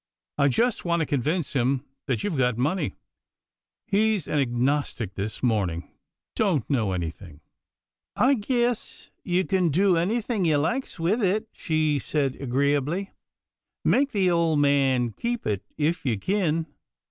I 0.39 0.47
just 0.47 0.83
want 0.83 1.01
to 1.01 1.05
con 1.05 1.21
vince 1.21 1.53
him 1.53 1.85
that 2.07 2.23
you've 2.23 2.35
got 2.35 2.57
money. 2.57 2.95
He's 3.85 4.27
an 4.27 4.39
agnostic 4.39 5.13
this 5.13 5.43
morning— 5.43 5.91
don't 6.35 6.67
know 6.67 6.93
anything."" 6.93 7.41
I 8.27 8.33
guess 8.33 9.11
you 9.23 9.43
kin 9.45 9.69
do 9.69 9.97
anythin' 9.97 10.43
you 10.43 10.57
likes 10.57 10.99
with 10.99 11.21
it," 11.23 11.49
she 11.53 11.99
said 11.99 12.35
agreeably." 12.41 13.11
Make 13.85 14.11
the 14.11 14.31
ole 14.31 14.55
man 14.55 15.11
keep 15.11 15.45
it, 15.45 15.61
if 15.77 16.03
you 16.03 16.17
kin. 16.17 16.65